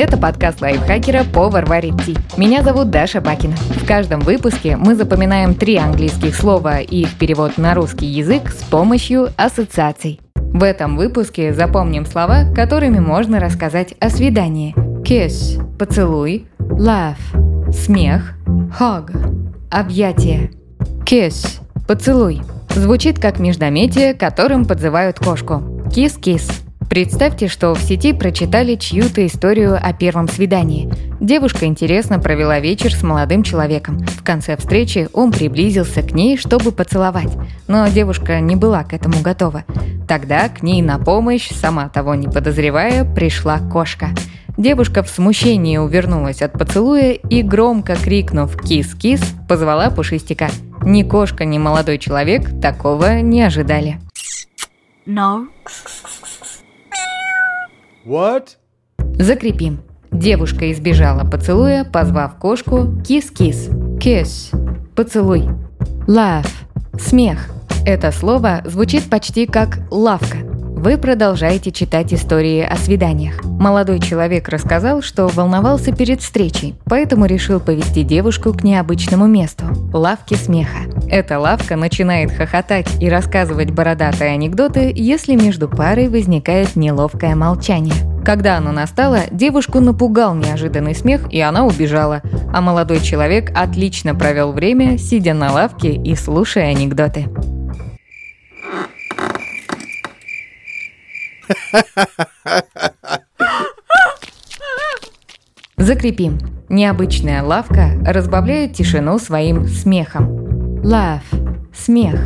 [0.00, 2.16] Это подкаст лайфхакера «Повар варит ти».
[2.36, 3.56] Меня зовут Даша Бакина.
[3.56, 8.62] В каждом выпуске мы запоминаем три английских слова и их перевод на русский язык с
[8.62, 10.20] помощью ассоциаций.
[10.36, 14.72] В этом выпуске запомним слова, которыми можно рассказать о свидании.
[15.02, 17.18] Kiss– поцелуй, laugh–
[17.72, 18.34] смех,
[18.78, 19.10] hug–
[19.72, 20.52] объятие.
[21.04, 22.42] Kiss– поцелуй.
[22.72, 25.82] Звучит как междометие, которым подзывают кошку.
[25.92, 26.67] Кис-кис.
[26.88, 30.90] Представьте, что в сети прочитали чью-то историю о первом свидании.
[31.20, 33.98] Девушка интересно провела вечер с молодым человеком.
[33.98, 37.30] В конце встречи он приблизился к ней, чтобы поцеловать.
[37.66, 39.64] Но девушка не была к этому готова.
[40.08, 44.08] Тогда к ней на помощь, сама того не подозревая, пришла кошка.
[44.56, 50.48] Девушка в смущении увернулась от поцелуя и, громко крикнув «Кис-кис», позвала Пушистика.
[50.82, 54.00] Ни кошка, ни молодой человек такого не ожидали.
[55.06, 55.46] No.
[58.08, 58.56] What?
[59.18, 59.80] Закрепим.
[60.10, 63.68] Девушка избежала поцелуя, позвав кошку кис-кис.
[63.98, 64.56] Kiss–
[64.96, 65.42] поцелуй.
[66.06, 66.48] Laugh–
[66.98, 67.50] смех.
[67.84, 70.47] Это слово звучит почти как «лавка».
[70.78, 73.42] Вы продолжаете читать истории о свиданиях.
[73.42, 80.36] Молодой человек рассказал, что волновался перед встречей, поэтому решил повести девушку к необычному месту– лавке
[80.36, 80.88] смеха.
[81.08, 88.22] Эта лавка начинает хохотать и рассказывать бородатые анекдоты, если между парой возникает неловкое молчание.
[88.24, 92.22] Когда оно настало, девушку напугал неожиданный смех, и она убежала,
[92.54, 97.26] а молодой человек отлично провел время, сидя на лавке и слушая анекдоты.
[105.76, 106.38] Закрепим.
[106.68, 110.80] Необычная лавка разбавляет тишину своим смехом.
[110.82, 111.22] Laugh–
[111.74, 112.20] смех.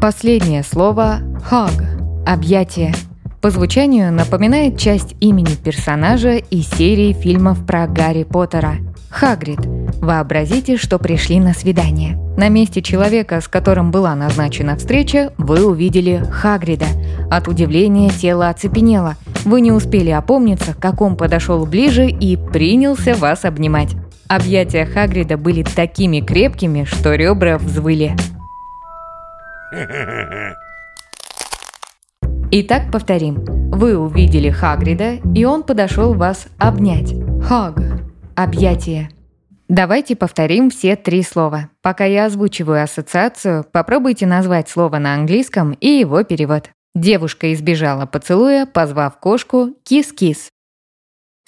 [0.00, 1.18] Последнее слово
[1.50, 2.94] hug– объятие.
[3.40, 8.76] По звучанию напоминает часть имени персонажа из серии фильмов про Гарри Поттера.
[9.10, 9.58] Хагрид.
[10.00, 12.16] Вообразите, что пришли на свидание.
[12.36, 16.86] На месте человека, с которым была назначена встреча, вы увидели Хагрида.
[17.30, 19.16] От удивления тело оцепенело.
[19.44, 23.90] Вы не успели опомниться, как он подошел ближе и принялся вас обнимать.
[24.28, 28.16] Объятия Хагрида были такими крепкими, что ребра взвыли.
[32.50, 33.44] Итак, повторим.
[33.70, 37.14] Вы увидели Хагрида, и он подошел вас обнять.
[37.42, 37.80] Хаг.
[38.36, 39.08] Объятие.
[39.68, 41.70] Давайте повторим все три слова.
[41.80, 46.70] Пока я озвучиваю ассоциацию, попробуйте назвать слово на английском и его перевод.
[46.94, 50.50] Девушка избежала поцелуя, позвав кошку «кис-кис».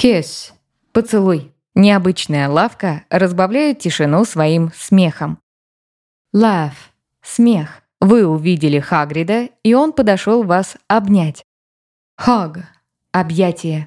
[0.00, 0.52] Kiss–
[0.92, 1.52] поцелуй.
[1.74, 5.38] Необычная лавка разбавляет тишину своим смехом.
[6.34, 6.72] Laugh–
[7.22, 7.82] смех.
[8.00, 11.44] Вы увидели Хагрида, и он подошел вас обнять.
[12.20, 12.62] Hug–
[13.12, 13.86] объятие.